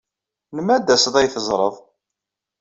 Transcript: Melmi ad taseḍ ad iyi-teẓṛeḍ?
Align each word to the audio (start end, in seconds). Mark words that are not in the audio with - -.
Melmi 0.53 0.73
ad 0.75 0.85
taseḍ 0.87 1.15
ad 1.15 1.23
iyi-teẓṛeḍ? 1.23 1.75